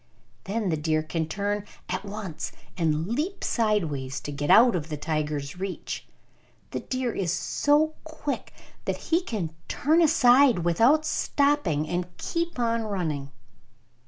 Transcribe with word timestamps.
Then 0.45 0.69
the 0.69 0.77
deer 0.77 1.03
can 1.03 1.27
turn 1.27 1.63
at 1.87 2.03
once 2.03 2.51
and 2.75 3.07
leap 3.09 3.43
sideways 3.43 4.19
to 4.21 4.31
get 4.31 4.49
out 4.49 4.75
of 4.75 4.89
the 4.89 4.97
tiger's 4.97 5.59
reach. 5.59 6.07
The 6.71 6.79
deer 6.79 7.13
is 7.13 7.31
so 7.31 7.93
quick 8.03 8.51
that 8.85 8.97
he 8.97 9.21
can 9.21 9.53
turn 9.67 10.01
aside 10.01 10.63
without 10.65 11.05
stopping, 11.05 11.87
and 11.87 12.07
keep 12.17 12.57
on 12.57 12.81
running. 12.81 13.29